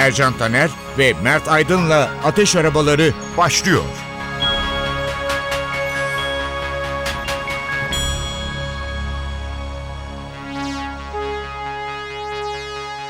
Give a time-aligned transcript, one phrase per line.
[0.00, 3.82] Ercan Taner ve Mert Aydın'la Ateş Arabaları başlıyor.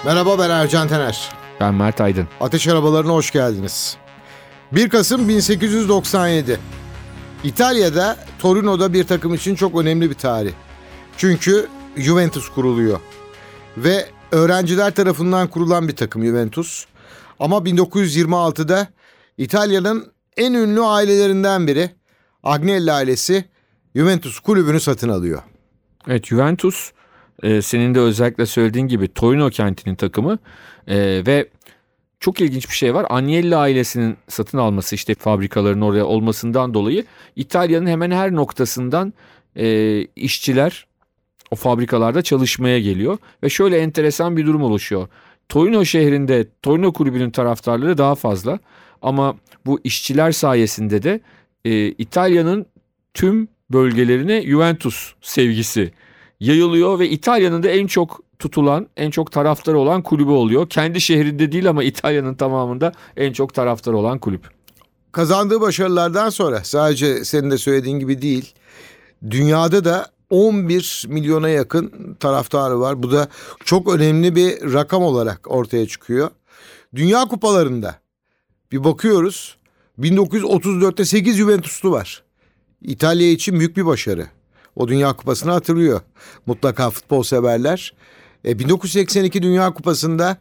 [0.04, 1.30] Merhaba ben Ercan Taner.
[1.60, 2.28] Ben Mert Aydın.
[2.40, 3.96] Ateş arabalarına hoş geldiniz.
[4.72, 6.60] 1 Kasım 1897.
[7.44, 10.52] İtalya'da Torino'da bir takım için çok önemli bir tarih.
[11.16, 13.00] Çünkü Juventus kuruluyor.
[13.76, 16.86] Ve öğrenciler tarafından kurulan bir takım Juventus.
[17.38, 18.88] Ama 1926'da
[19.38, 21.90] İtalya'nın en ünlü ailelerinden biri
[22.42, 23.44] Agnelli ailesi
[23.96, 25.42] Juventus kulübünü satın alıyor.
[26.08, 26.92] Evet Juventus
[27.42, 30.38] e, senin de özellikle söylediğin gibi Torino kentinin takımı
[30.86, 31.48] e, ve
[32.20, 33.06] çok ilginç bir şey var.
[33.10, 37.04] Agnelli ailesinin satın alması işte fabrikaların oraya olmasından dolayı
[37.36, 39.12] İtalya'nın hemen her noktasından
[39.56, 40.86] e, işçiler
[41.50, 43.18] o fabrikalarda çalışmaya geliyor.
[43.42, 45.08] Ve şöyle enteresan bir durum oluşuyor.
[45.48, 48.58] Torino şehrinde Torino kulübünün taraftarları daha fazla
[49.02, 51.20] ama bu işçiler sayesinde de
[51.64, 52.66] e, İtalya'nın
[53.14, 55.92] tüm bölgelerine Juventus sevgisi
[56.40, 60.68] yayılıyor ve İtalya'nın da en çok tutulan, en çok taraftarı olan kulübü oluyor.
[60.68, 64.50] Kendi şehrinde değil ama İtalya'nın tamamında en çok taraftarı olan kulüp.
[65.12, 68.54] Kazandığı başarılardan sonra sadece senin de söylediğin gibi değil,
[69.30, 73.02] dünyada da 11 milyona yakın taraftarı var.
[73.02, 73.28] Bu da
[73.64, 76.30] çok önemli bir rakam olarak ortaya çıkıyor.
[76.94, 77.94] Dünya kupalarında
[78.72, 79.56] bir bakıyoruz
[79.98, 82.22] 1934'te 8 Juventuslu var.
[82.82, 84.26] İtalya için büyük bir başarı.
[84.76, 86.00] O Dünya Kupası'nı hatırlıyor.
[86.46, 87.94] Mutlaka futbol severler.
[88.44, 90.36] E, 1982 Dünya Kupası'nda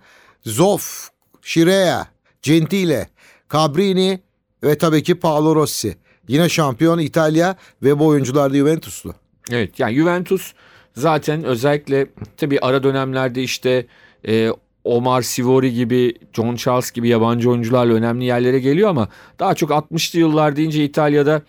[0.46, 1.10] Zoff,
[1.42, 2.08] Scirea,
[2.42, 3.10] Gentile,
[3.54, 4.22] Cabrini
[4.64, 5.98] ve tabii ki Paolo Rossi.
[6.28, 9.14] Yine şampiyon İtalya ve bu oyuncular da Juventuslu.
[9.52, 10.54] Evet yani Juventus
[10.96, 13.86] zaten özellikle tabii ara dönemlerde işte
[14.28, 14.50] e,
[14.84, 19.10] Omar Sivori gibi, John Charles gibi yabancı oyuncularla önemli yerlere geliyor ama
[19.40, 21.42] daha çok 60'lı yıllar deyince İtalya'da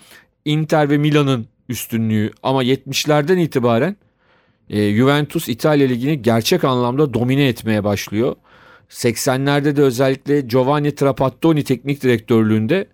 [0.45, 3.97] Inter ve Milan'ın üstünlüğü ama 70'lerden itibaren
[4.71, 8.37] e, Juventus İtalya Ligi'ni gerçek anlamda domine etmeye başlıyor.
[8.91, 12.87] 80'lerde de özellikle Giovanni Trapattoni teknik direktörlüğünde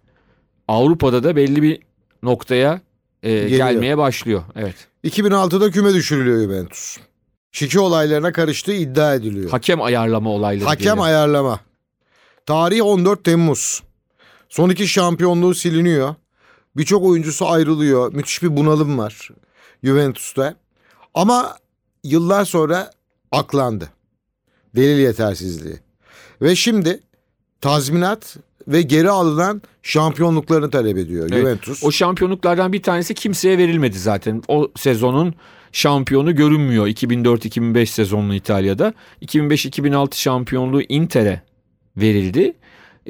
[0.68, 1.80] Avrupa'da da belli bir
[2.22, 2.80] noktaya
[3.22, 4.42] e, gelmeye başlıyor.
[4.56, 4.88] Evet.
[5.06, 6.98] 2006'da küme düşürülüyor Juventus.
[7.52, 9.50] Şike olaylarına karıştığı iddia ediliyor.
[9.50, 10.64] Hakem ayarlama olayları.
[10.64, 11.00] Hakem diyelim.
[11.00, 11.60] ayarlama.
[12.46, 13.82] Tarih 14 Temmuz.
[14.48, 16.14] Son iki şampiyonluğu siliniyor.
[16.76, 18.12] Birçok oyuncusu ayrılıyor.
[18.12, 19.30] Müthiş bir bunalım var
[19.84, 20.54] Juventus'ta.
[21.14, 21.56] Ama
[22.04, 22.90] yıllar sonra
[23.32, 23.90] aklandı.
[24.76, 25.76] Delil yetersizliği.
[26.42, 27.00] Ve şimdi
[27.60, 28.36] tazminat
[28.68, 31.40] ve geri alınan şampiyonluklarını talep ediyor Evet.
[31.40, 31.84] Juventus.
[31.84, 34.42] O şampiyonluklardan bir tanesi kimseye verilmedi zaten.
[34.48, 35.34] O sezonun
[35.72, 38.94] şampiyonu görünmüyor 2004-2005 sezonlu İtalya'da.
[39.22, 41.42] 2005-2006 şampiyonluğu Inter'e
[41.96, 42.52] verildi.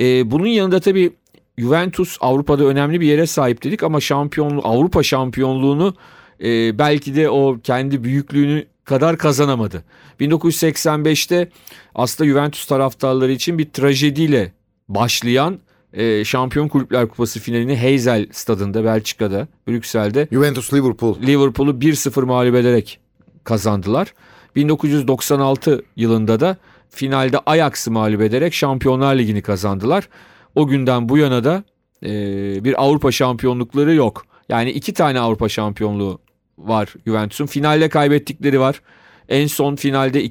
[0.00, 1.12] Ee, bunun yanında tabii
[1.58, 5.94] Juventus Avrupa'da önemli bir yere sahip dedik ama şampiyonluğu Avrupa şampiyonluğunu
[6.44, 9.84] e, belki de o kendi büyüklüğünü kadar kazanamadı.
[10.20, 11.48] 1985'te
[11.94, 14.52] aslında Juventus taraftarları için bir trajediyle
[14.88, 15.58] başlayan
[15.92, 21.22] e, Şampiyon Kulüpler Kupası finalini Heysel stadında Belçika'da Brüksel'de Juventus Liverpool.
[21.22, 23.00] Liverpool'u 1-0 mağlup ederek
[23.44, 24.14] kazandılar.
[24.56, 26.56] 1996 yılında da
[26.90, 30.08] finalde Ajax'ı mağlup ederek Şampiyonlar Ligi'ni kazandılar.
[30.54, 31.64] O günden bu yana da
[32.02, 32.10] e,
[32.64, 34.26] bir Avrupa şampiyonlukları yok.
[34.48, 36.20] Yani iki tane Avrupa şampiyonluğu
[36.58, 37.46] var Juventus'un.
[37.46, 38.82] Finalde kaybettikleri var.
[39.28, 40.24] En son finalde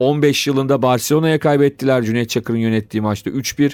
[0.00, 3.72] 2015 yılında Barcelona'ya kaybettiler Cüneyt Çakır'ın yönettiği maçta 3-1.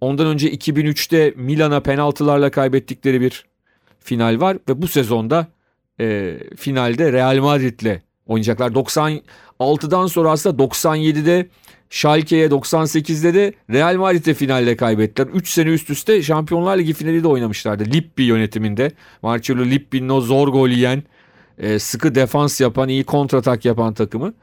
[0.00, 3.44] Ondan önce 2003'te Milan'a penaltılarla kaybettikleri bir
[4.00, 5.46] final var ve bu sezonda
[6.00, 8.70] e, finalde Real Madrid'le oynayacaklar.
[8.70, 11.48] 96'dan sonra aslında 97'de
[11.90, 15.28] Schalke'ye 98'de de Real Madrid'e finalde kaybettiler.
[15.34, 17.84] 3 sene üst üste Şampiyonlar Ligi finali de oynamışlardı.
[17.84, 18.92] Lippi yönetiminde.
[19.22, 21.02] Marcelo Lippi'nin o zor gol yiyen,
[21.58, 24.34] e, sıkı defans yapan, iyi kontratak yapan takımı.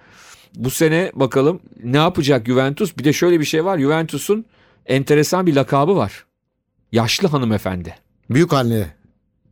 [0.56, 2.98] Bu sene bakalım ne yapacak Juventus?
[2.98, 3.80] Bir de şöyle bir şey var.
[3.80, 4.46] Juventus'un
[4.86, 6.26] enteresan bir lakabı var.
[6.92, 7.96] Yaşlı hanımefendi.
[8.30, 8.88] Büyük anne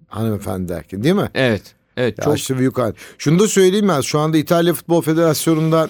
[0.08, 1.30] hanımefendi derken değil mi?
[1.34, 1.76] Evet.
[1.98, 2.94] Evet çok Yaşlı büyük anne.
[3.18, 4.02] Şunu da söyleyeyim ben.
[4.02, 5.90] Şu anda İtalya Futbol Federasyonu'ndan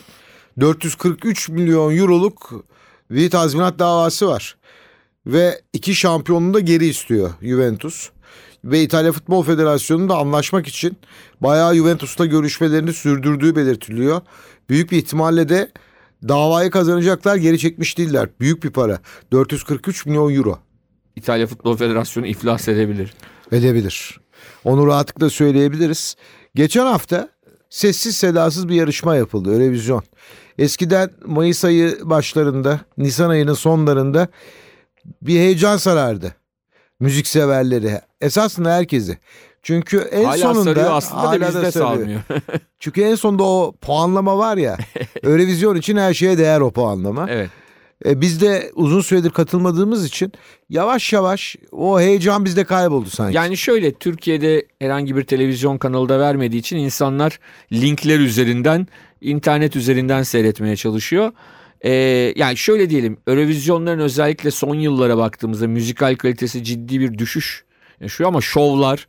[0.59, 2.65] 443 milyon euroluk
[3.11, 4.57] bir tazminat davası var.
[5.25, 8.09] Ve iki şampiyonunu da geri istiyor Juventus.
[8.63, 10.98] Ve İtalya Futbol Federasyonu da anlaşmak için
[11.42, 14.21] bayağı Juventus'ta görüşmelerini sürdürdüğü belirtiliyor.
[14.69, 15.71] Büyük bir ihtimalle de
[16.27, 18.30] davayı kazanacaklar geri çekmiş değiller.
[18.39, 19.00] Büyük bir para.
[19.31, 20.60] 443 milyon euro
[21.15, 23.13] İtalya Futbol Federasyonu iflas edebilir.
[23.51, 24.19] edebilir.
[24.63, 26.16] Onu rahatlıkla söyleyebiliriz.
[26.56, 27.30] Geçen hafta
[27.69, 29.54] sessiz sedasız bir yarışma yapıldı.
[29.54, 30.04] Eurovision.
[30.57, 34.27] Eskiden Mayıs ayı başlarında, Nisan ayının sonlarında
[35.21, 36.36] bir heyecan sarardı.
[37.00, 39.17] Müzik severleri, esasında herkesi.
[39.63, 41.97] Çünkü en Hala sonunda sarıyor aslında hala da bizde sarıyor.
[41.97, 42.21] sarmıyor.
[42.79, 44.77] Çünkü en sonunda o puanlama var ya.
[45.23, 47.27] Eurovision için her şeye değer o puanlama.
[47.29, 47.49] evet.
[48.05, 50.31] E, biz de uzun süredir katılmadığımız için
[50.69, 53.37] yavaş yavaş o heyecan bizde kayboldu sanki.
[53.37, 57.39] Yani şöyle Türkiye'de herhangi bir televizyon kanalı da vermediği için insanlar
[57.71, 58.87] linkler üzerinden,
[59.21, 61.31] internet üzerinden seyretmeye çalışıyor.
[61.85, 61.91] Ee,
[62.35, 67.63] yani şöyle diyelim, Eurovizyonların özellikle son yıllara baktığımızda müzikal kalitesi ciddi bir düşüş
[68.03, 69.07] yaşıyor ama şovlar,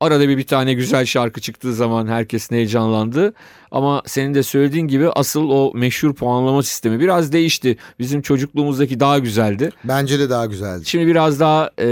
[0.00, 3.34] arada bir bir tane güzel şarkı çıktığı zaman herkesin heyecanlandı.
[3.70, 7.76] Ama senin de söylediğin gibi asıl o meşhur puanlama sistemi biraz değişti.
[7.98, 9.70] Bizim çocukluğumuzdaki daha güzeldi.
[9.84, 10.82] Bence de daha güzeldi.
[10.86, 11.86] Şimdi biraz daha e,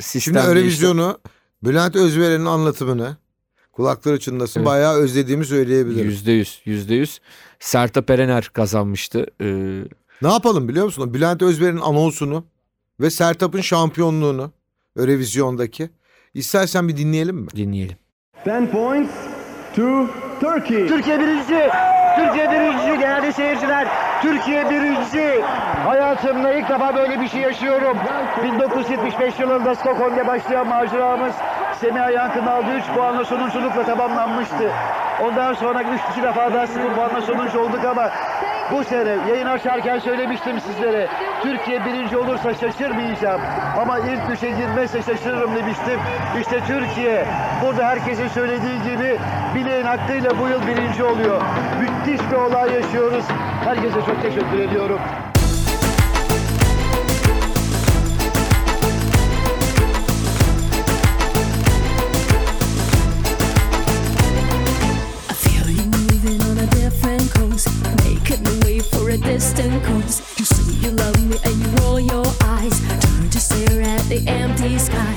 [0.00, 0.38] sistem Şimdi.
[0.38, 1.18] Eurovision'u
[1.64, 3.16] Bülent Özveren'in anlatımını
[3.72, 4.66] kulakları çınlasın Evet.
[4.66, 6.04] bayağı özlediğimi söyleyebilirim.
[6.10, 7.20] Yüzde yüz, yüzde yüz.
[7.60, 9.26] Sertab Erener kazanmıştı.
[9.40, 9.82] Ee,
[10.22, 11.14] Ne yapalım biliyor musun?
[11.14, 12.44] Bülent Özveren'in anonsunu
[13.00, 14.52] ve Sertab'ın şampiyonluğunu
[14.96, 15.90] Eurovision'daki.
[16.34, 17.48] İstersen bir dinleyelim mi?
[17.56, 17.96] dinleyelim.
[18.46, 19.10] 10 points
[19.76, 20.06] to
[20.40, 20.86] Turkey.
[20.88, 21.68] Türkiye birincisi.
[22.16, 23.88] Türkiye birincisi değerli seyirciler.
[24.22, 25.42] Türkiye birincisi.
[25.84, 27.96] Hayatımda ilk defa böyle bir şey yaşıyorum.
[28.44, 31.34] 1975 yılında Stockholm'da başlayan maceramız
[31.80, 34.70] Semiha Yankı'nın aldığı 3 puanla sonunculukla tamamlanmıştı.
[35.22, 38.10] Ondan sonra 3 iki defa daha 0 puanla sonuncu olduk ama
[38.72, 41.08] bu sene yayın açarken söylemiştim sizlere.
[41.42, 43.40] Türkiye birinci olursa şaşırmayacağım.
[43.80, 46.00] Ama ilk üçe girmezse şaşırırım demiştim.
[46.40, 47.24] İşte Türkiye
[47.62, 49.18] burada herkesin söylediği gibi
[49.54, 51.42] bileğin hakkıyla bu yıl birinci oluyor.
[51.80, 53.24] Müthiş bir olay yaşıyoruz.
[53.64, 54.98] Herkese çok teşekkür ediyorum.
[69.80, 70.38] Coast.
[70.38, 74.22] You say you love me and you roll your eyes, turn to stare at the
[74.26, 75.15] empty skies.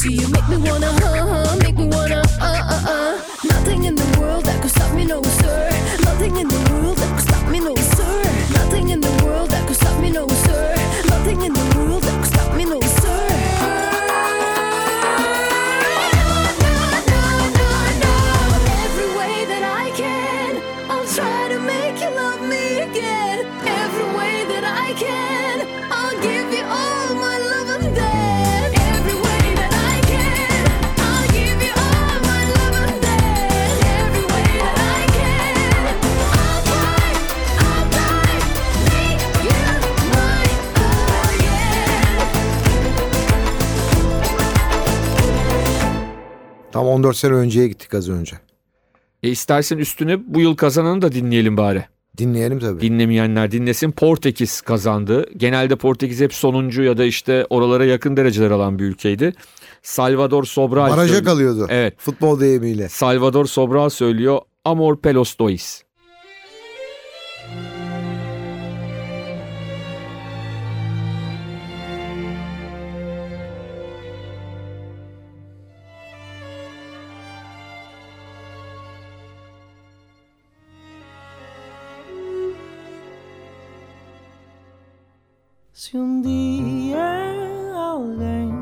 [0.00, 1.39] Do you make me wanna hug?
[46.90, 48.36] 14 sene önceye gittik az önce.
[49.22, 51.84] E istersen üstüne bu yıl kazananı da dinleyelim bari.
[52.18, 52.80] Dinleyelim tabii.
[52.80, 53.90] Dinlemeyenler dinlesin.
[53.90, 55.26] Portekiz kazandı.
[55.36, 59.32] Genelde Portekiz hep sonuncu ya da işte oralara yakın dereceler alan bir ülkeydi.
[59.82, 61.66] Salvador Sobral Baraja kalıyordu.
[61.70, 61.94] Evet.
[61.98, 62.88] Futbol deyimiyle.
[62.88, 64.38] Salvador Sobral söylüyor.
[64.64, 65.82] Amor pelos dois.
[85.82, 86.98] Se um dia
[87.74, 88.52] alguém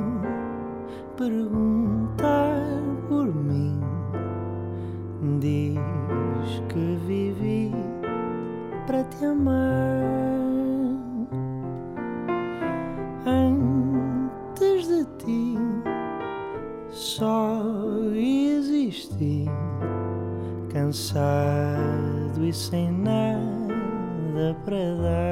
[1.16, 2.62] perguntar
[3.08, 3.80] por mim,
[5.40, 5.80] diz
[6.68, 7.72] que vivi
[8.86, 9.58] para te amar.
[13.26, 15.56] Antes de ti,
[16.88, 17.64] só
[18.14, 19.46] existi,
[20.72, 25.27] cansado e sem nada para dar.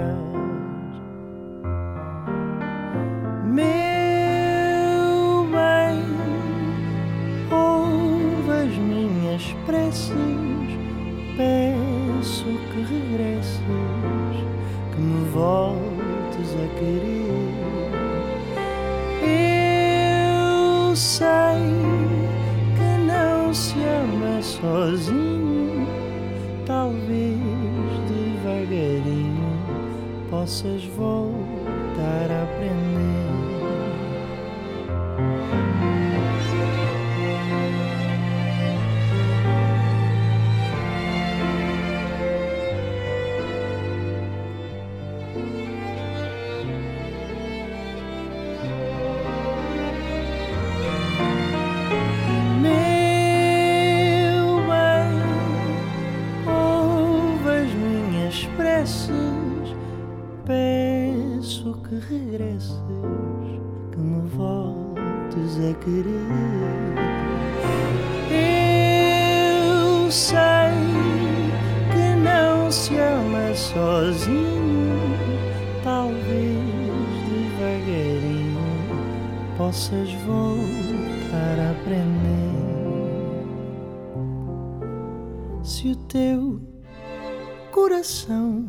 [16.77, 17.27] Querer.
[19.23, 21.26] Eu sei
[65.37, 66.27] a querer.
[68.31, 70.47] Eu sei
[71.93, 74.99] que não se ama sozinho,
[75.85, 76.59] talvez
[77.29, 78.59] devagarinho
[79.59, 82.57] possas voltar a aprender.
[85.63, 86.61] Se o teu
[87.71, 88.67] coração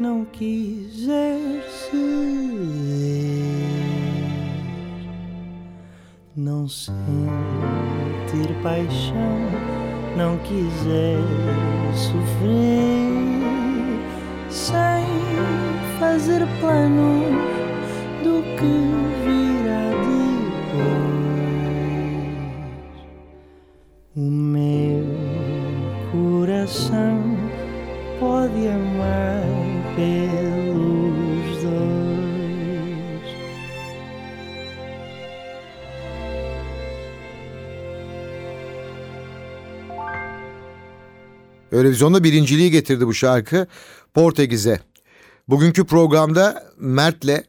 [0.00, 2.49] não quiser ceder,
[6.50, 6.92] não sentir
[8.60, 9.38] paixão,
[10.16, 11.22] não quiser
[11.94, 13.06] sofrer,
[14.50, 15.06] sem
[16.00, 17.36] fazer planos
[18.24, 18.74] do que
[19.24, 19.90] virá
[20.42, 20.90] depois.
[24.16, 25.06] O meu
[26.10, 27.16] coração
[28.18, 29.39] pode amar
[41.80, 43.66] Eurovizyonda birinciliği getirdi bu şarkı
[44.14, 44.80] Portekiz'e.
[45.48, 47.44] Bugünkü programda Mert'le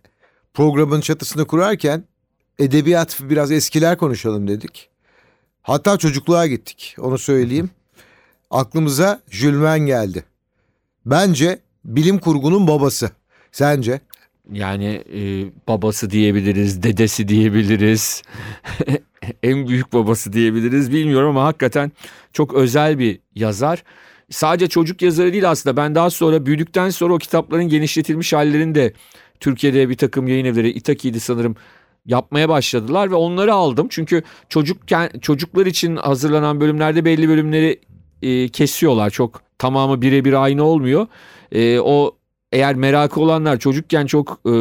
[0.54, 2.04] programın çatısını kurarken
[2.60, 4.90] edebiyat biraz eskiler konuşalım dedik.
[5.62, 7.70] Hatta çocukluğa gittik onu söyleyeyim.
[8.52, 10.24] Aklımıza Jules Verne geldi.
[11.06, 13.12] Bence bilim kurgunun babası.
[13.52, 14.00] Sence?
[14.52, 18.22] Yani e, babası diyebiliriz, dedesi diyebiliriz.
[19.44, 21.92] en büyük babası diyebiliriz bilmiyorum ama hakikaten
[22.34, 23.84] çok özel bir yazar.
[24.32, 28.94] Sadece çocuk yazarı değil aslında ben daha sonra büyüdükten sonra o kitapların genişletilmiş hallerini de
[29.40, 31.56] Türkiye'de bir takım yayın evleri İtaki'ydi sanırım
[32.06, 33.88] yapmaya başladılar ve onları aldım.
[33.90, 37.80] Çünkü çocukken çocuklar için hazırlanan bölümlerde belli bölümleri
[38.22, 39.10] e, kesiyorlar.
[39.10, 41.08] Çok tamamı birebir aynı olmuyor.
[41.52, 42.16] E, o
[42.52, 44.52] eğer merakı olanlar çocukken çok e,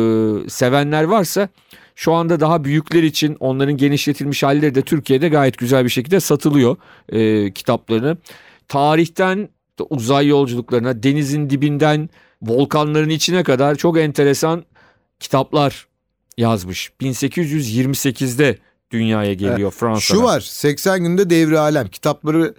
[0.49, 1.49] sevenler varsa
[1.95, 6.77] şu anda daha büyükler için onların genişletilmiş halleri de Türkiye'de gayet güzel bir şekilde satılıyor
[7.09, 8.17] e, kitaplarını.
[8.69, 9.49] Tarihten
[9.91, 12.09] uzay yolculuklarına, denizin dibinden
[12.43, 14.65] volkanların içine kadar çok enteresan
[15.21, 15.87] kitaplar
[16.39, 16.93] yazmış.
[17.01, 18.59] 1828'de
[18.91, 20.19] dünyaya geliyor Fransa'da.
[20.19, 22.55] Şu var 80 günde devri alem kitapları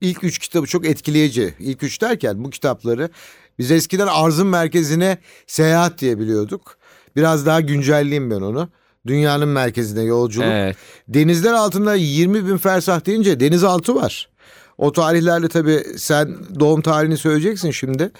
[0.00, 1.54] ilk üç kitabı çok etkileyici.
[1.58, 3.10] İlk üç derken bu kitapları
[3.58, 6.76] biz eskiden arzın merkezine seyahat diye biliyorduk.
[7.16, 8.68] Biraz daha güncelleyeyim ben onu.
[9.06, 10.46] Dünyanın merkezine yolculuk.
[10.46, 10.76] Evet.
[11.08, 14.28] Denizler altında 20 bin fersah deyince denizaltı var.
[14.82, 18.10] O tarihlerle tabii sen doğum tarihini söyleyeceksin şimdi.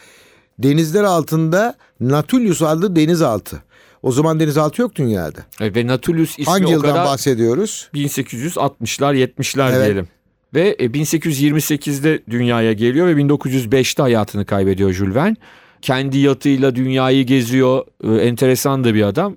[0.58, 3.62] Denizler altında Nautilus adlı denizaltı.
[4.02, 5.38] O zaman denizaltı yok dünyada.
[5.60, 7.90] E, Ve Nautilus ismi Hangi o yıldan kadar bahsediyoruz?
[7.94, 9.84] 1860'lar 70'ler Evet.
[9.84, 10.08] diyelim.
[10.54, 15.36] Ve e, 1828'de dünyaya geliyor ve 1905'te hayatını kaybediyor Jules Verne.
[15.82, 17.84] Kendi yatıyla dünyayı geziyor.
[18.04, 19.36] E, enteresan da bir adam.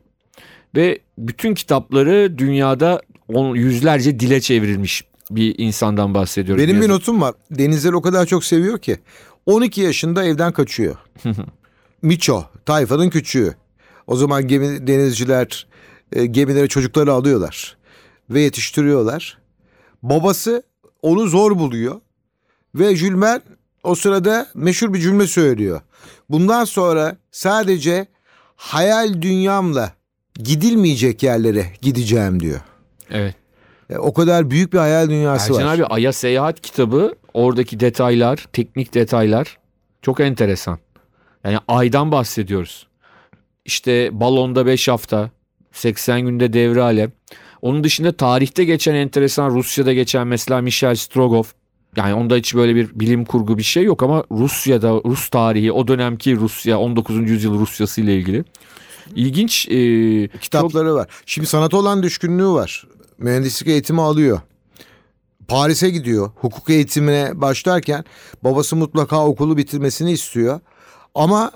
[0.76, 6.64] Ve bütün kitapları dünyada on, yüzlerce dile çevrilmiş bir insandan bahsediyoruz.
[6.64, 7.36] Benim bir notum var.
[7.52, 9.00] Denizleri o kadar çok seviyor ki.
[9.46, 10.96] 12 yaşında evden kaçıyor.
[12.02, 13.56] Miço, tayfanın küçüğü.
[14.08, 15.68] O zaman gemi denizciler
[16.14, 17.78] e, gemilere çocukları alıyorlar
[18.30, 19.38] ve yetiştiriyorlar.
[20.04, 20.64] Babası
[21.02, 22.02] onu zor buluyor
[22.76, 23.42] ve Verne
[23.84, 25.82] o sırada meşhur bir cümle söylüyor.
[26.30, 28.08] Bundan sonra sadece
[28.56, 29.94] hayal dünyamla
[30.34, 32.60] gidilmeyecek yerlere gideceğim diyor.
[33.10, 33.36] Evet.
[33.90, 35.76] E, O kadar büyük bir hayal dünyası Ercan var.
[35.76, 39.58] abi Ay'a Seyahat kitabı oradaki detaylar, teknik detaylar
[40.02, 40.80] çok enteresan.
[41.44, 42.88] Yani Ay'dan bahsediyoruz.
[43.66, 45.30] İşte balonda 5 hafta,
[45.72, 47.12] 80 günde devre alem.
[47.62, 51.54] Onun dışında tarihte geçen enteresan Rusya'da geçen mesela Michel Strogoff.
[51.96, 55.88] Yani onda hiç böyle bir bilim kurgu bir şey yok ama Rusya'da Rus tarihi o
[55.88, 57.30] dönemki Rusya 19.
[57.30, 58.44] yüzyıl Rusyası ile ilgili.
[59.16, 61.08] İlginç e, çok- kitapları var.
[61.26, 62.88] Şimdi sanata olan düşkünlüğü var.
[63.18, 64.42] Mühendislik eğitimi alıyor.
[65.48, 66.32] Paris'e gidiyor.
[66.36, 68.06] Hukuk eğitimine başlarken
[68.44, 70.60] babası mutlaka okulu bitirmesini istiyor.
[71.16, 71.52] Ama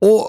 [0.00, 0.28] o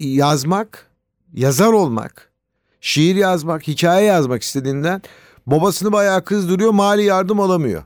[0.00, 0.90] yazmak,
[1.34, 2.32] yazar olmak,
[2.80, 5.02] şiir yazmak, hikaye yazmak istediğinden
[5.46, 6.70] babasını bayağı kızdırıyor.
[6.70, 7.82] Mali yardım alamıyor.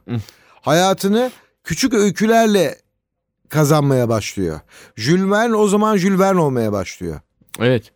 [0.61, 1.31] Hayatını
[1.65, 2.79] küçük öykülerle
[3.49, 4.61] kazanmaya başlıyor.
[4.97, 7.21] Jules Verne o zaman Jules Verne olmaya başlıyor.
[7.61, 7.93] Evet.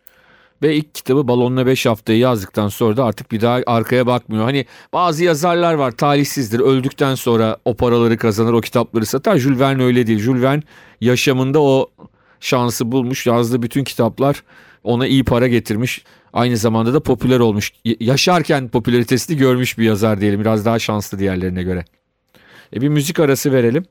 [0.61, 4.43] Ve ilk kitabı Balonla 5 haftayı yazdıktan sonra da artık bir daha arkaya bakmıyor.
[4.43, 6.59] Hani bazı yazarlar var talihsizdir.
[6.59, 9.37] Öldükten sonra o paraları kazanır, o kitapları satar.
[9.37, 10.19] Jules Verne öyle değil.
[10.19, 10.63] Jules Verne
[11.01, 11.91] yaşamında o
[12.39, 13.27] şansı bulmuş.
[13.27, 14.43] Yazdığı bütün kitaplar
[14.83, 16.03] ona iyi para getirmiş.
[16.33, 17.71] Aynı zamanda da popüler olmuş.
[17.99, 20.39] Yaşarken popülaritesini görmüş bir yazar diyelim.
[20.39, 21.85] Biraz daha şanslı diğerlerine göre.
[22.75, 23.85] E bir müzik arası verelim.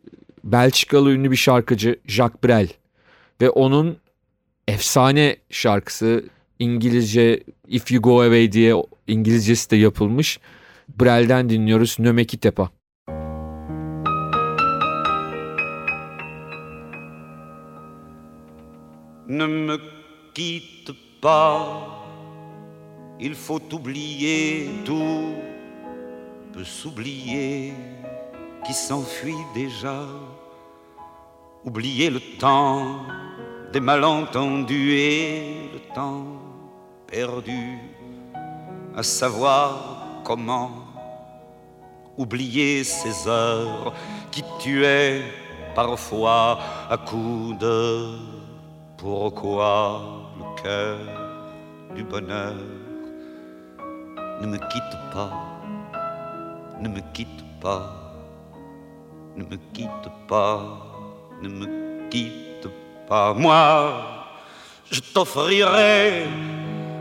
[0.44, 2.68] Belçikalı ünlü bir şarkıcı Jacques Brel
[3.40, 3.96] ve onun
[4.68, 6.24] efsane şarkısı
[6.60, 8.74] İngilizce If You Go Away diye
[9.06, 10.40] İngilizcesi de yapılmış.
[11.00, 12.70] Brel'den dinliyoruz Nömeki Tepa.
[19.28, 19.76] Ne me
[20.34, 20.92] quitte
[21.22, 21.86] pas,
[23.20, 25.34] il faut oublier tout,
[26.52, 27.72] peut s'oublier
[28.66, 30.04] qui s'enfuit déjà,
[31.64, 33.06] oublier le temps
[33.72, 36.49] des malentendus et le temps
[37.10, 37.78] perdu,
[38.96, 40.70] à savoir comment
[42.16, 43.92] oublier ces heures
[44.30, 45.22] qui tuaient
[45.74, 48.16] parfois à coups de
[48.96, 50.00] pourquoi
[50.38, 50.98] le cœur
[51.94, 52.54] du bonheur
[54.40, 55.32] ne me quitte pas,
[56.80, 58.14] ne me quitte pas,
[59.36, 60.62] ne me quitte pas,
[61.42, 62.68] ne me quitte
[63.08, 63.34] pas.
[63.34, 63.92] Moi,
[64.90, 66.26] je t'offrirai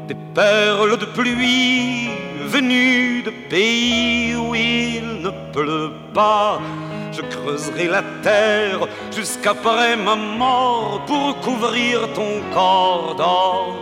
[0.10, 2.10] des perles de pluie
[2.48, 6.60] venues de pays où il ne pleut pas.
[7.12, 13.76] Je creuserai la terre jusqu'après ma mort pour couvrir ton corps d'or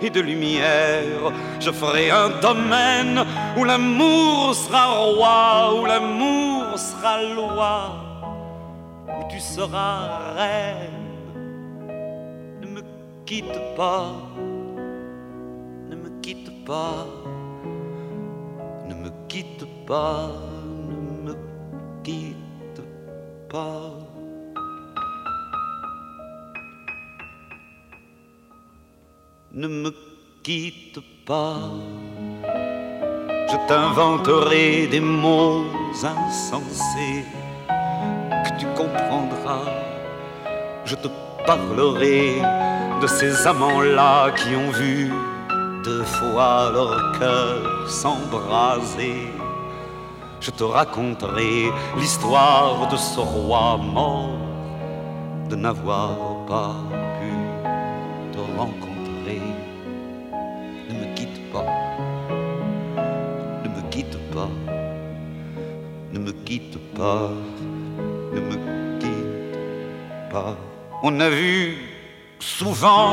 [0.00, 1.32] et de lumière.
[1.58, 3.24] Je ferai un domaine
[3.56, 7.76] où l'amour sera roi, où l'amour sera loi,
[9.18, 11.02] où tu seras reine.
[12.62, 12.82] Ne me
[13.24, 14.12] quitte pas,
[16.68, 16.74] ne
[18.94, 20.30] me quitte pas,
[20.88, 21.36] ne me
[22.02, 22.82] quitte
[23.48, 23.92] pas.
[29.52, 29.90] Ne me
[30.42, 31.56] quitte pas,
[33.48, 37.24] je t'inventerai des mots insensés
[38.44, 39.64] que tu comprendras.
[40.84, 41.08] Je te
[41.46, 42.42] parlerai
[43.00, 45.10] de ces amants-là qui ont vu
[45.86, 49.30] deux fois leur cœur s'embraser.
[50.40, 54.40] Je te raconterai l'histoire de ce roi mort,
[55.48, 56.16] de n'avoir
[56.48, 56.74] pas
[57.18, 57.32] pu
[58.32, 59.42] te rencontrer.
[60.88, 61.70] Ne me quitte pas,
[63.64, 64.50] ne me quitte pas,
[66.12, 67.30] ne me quitte pas,
[68.34, 68.56] ne me
[68.98, 70.56] quitte pas.
[71.04, 71.78] On a vu
[72.40, 73.12] souvent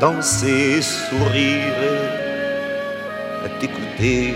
[0.00, 1.74] danser, sourire,
[3.44, 4.34] à t'écouter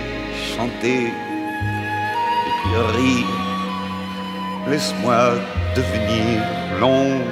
[0.57, 3.27] chanter et puis rire.
[4.69, 5.35] Laisse-moi
[5.77, 6.43] devenir
[6.81, 7.25] l'ombre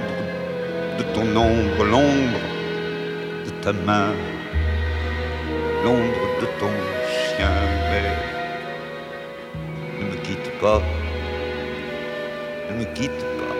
[0.98, 2.40] de ton ombre, l'ombre
[3.46, 4.12] de ta main,
[5.84, 6.74] l'ombre de ton
[7.08, 7.56] chien,
[7.90, 8.10] mais
[9.98, 10.80] ne me quitte pas,
[12.70, 13.56] ne me quitte pas,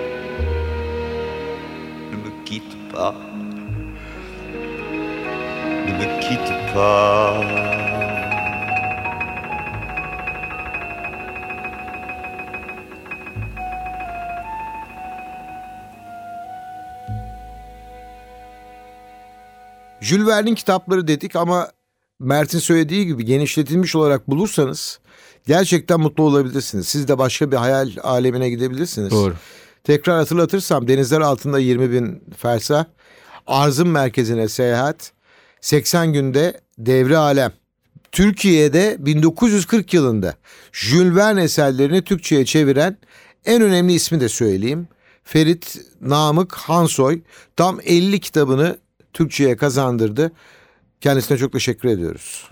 [2.12, 3.14] ne me quitte pas,
[6.30, 7.44] quitte pas.
[20.00, 21.68] Jules Verne'in kitapları dedik ama
[22.20, 25.00] Mert'in söylediği gibi genişletilmiş olarak bulursanız
[25.46, 26.88] gerçekten mutlu olabilirsiniz.
[26.88, 29.10] Siz de başka bir hayal alemine gidebilirsiniz.
[29.10, 29.34] Doğru.
[29.84, 32.84] Tekrar hatırlatırsam denizler altında 20 bin fersah,
[33.46, 35.12] arzın merkezine seyahat,
[35.60, 37.52] 80 günde devre alem.
[38.12, 40.34] Türkiye'de 1940 yılında
[40.72, 42.96] Jules Verne eserlerini Türkçe'ye çeviren
[43.44, 44.88] en önemli ismi de söyleyeyim.
[45.24, 47.20] Ferit Namık Hansoy
[47.56, 48.78] tam 50 kitabını
[49.12, 50.32] Türkçe'ye kazandırdı.
[51.00, 52.50] Kendisine çok teşekkür ediyoruz.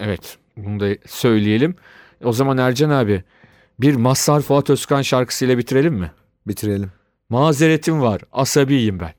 [0.00, 1.74] Evet bunu da söyleyelim.
[2.24, 3.24] O zaman Ercan abi
[3.80, 6.12] bir Mazhar Fuat Özkan şarkısıyla bitirelim mi?
[6.46, 6.92] Bitirelim.
[7.28, 9.17] Mazeretim var, asabiyim ben.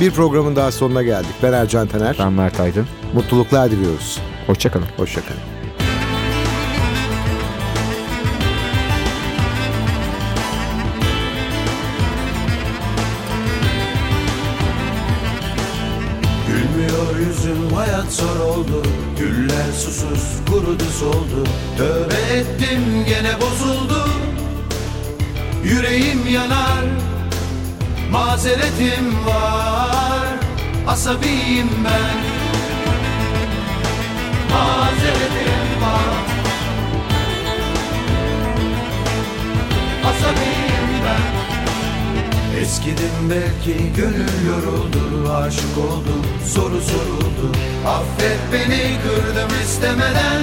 [0.00, 1.30] Bir programın daha sonuna geldik.
[1.42, 2.16] Ben Ercan Taner.
[2.18, 2.86] Ben Mert Aydın.
[3.14, 4.18] Mutluluklar diliyoruz.
[4.46, 4.86] Hoşçakalın.
[4.96, 5.40] Hoşçakalın.
[16.48, 18.82] Gülmüyor yüzüm hayat zor oldu
[19.18, 24.08] Güller susuz kurudu soldu Tövbe ettim gene bozuldu
[25.64, 26.84] Yüreğim yanar
[28.10, 30.28] Mazeretim var
[30.88, 32.18] Asabiyim ben.
[34.52, 36.18] Mazeretim var.
[40.10, 41.38] Asabiyim ben.
[42.60, 47.56] Eskidim belki gönül yoruldu Aşık oldum soru soruldu.
[47.86, 50.42] Affet beni kırdım istemeden.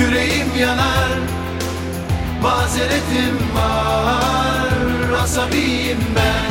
[0.00, 1.18] Yüreğim yanar
[2.42, 4.77] Mazeretim var
[5.22, 6.44] Asabiyim ben.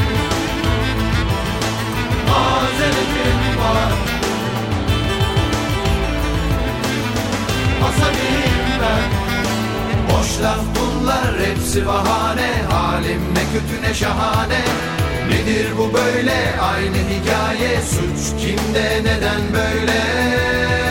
[2.30, 3.92] Mazeretim var.
[7.88, 9.10] Asabiyim ben.
[10.10, 12.52] Boş laf bunlar hepsi bahane.
[12.72, 14.62] Halim ne kötü ne şahane.
[15.30, 16.60] Nedir bu böyle?
[16.62, 17.82] Aynı hikaye.
[17.82, 20.87] Suç kimde neden böyle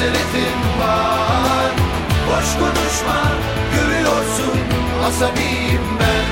[0.00, 1.70] mazeretim var.
[2.26, 3.22] Boş konuşma
[3.74, 4.58] görüyorsun
[5.06, 6.26] asabiyim ben.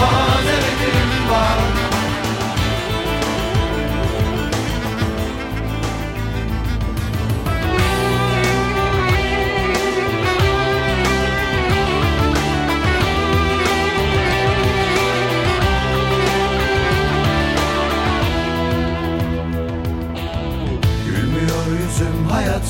[0.00, 1.93] Mazeretim var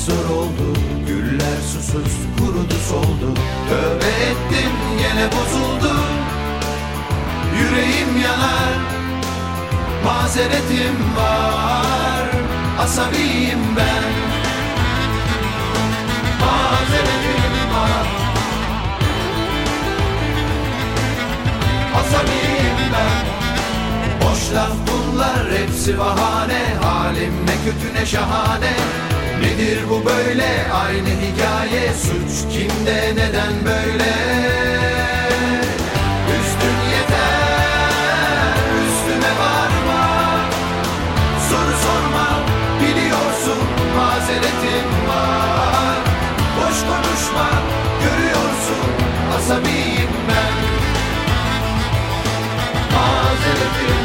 [0.05, 0.67] zor oldu.
[1.07, 3.27] Güller susuz kurudu soldu.
[3.69, 5.93] Tövbe ettim gene bozuldu.
[7.59, 8.75] Yüreğim yanar
[10.05, 12.29] Mazeretim var.
[12.79, 14.05] Asabiyim ben.
[16.41, 18.07] Mazeretim var.
[21.99, 23.25] Asabiyim ben.
[24.21, 26.61] Boş laf bunlar hepsi bahane.
[26.83, 28.73] Halim ne kötü ne şahane
[29.45, 30.71] Nedir bu böyle?
[30.73, 31.93] Aynı hikaye.
[31.93, 33.11] Suç kimde?
[33.15, 34.13] Neden böyle?
[36.35, 38.55] Üstün yeter.
[38.85, 40.03] Üstüme varma.
[41.49, 42.27] Soru sorma.
[42.81, 43.63] Biliyorsun
[43.97, 45.97] mazeretim var.
[46.57, 47.49] Boş konuşma.
[48.03, 48.89] Görüyorsun
[49.37, 50.55] asabiyim ben.
[52.95, 54.04] Mazeretim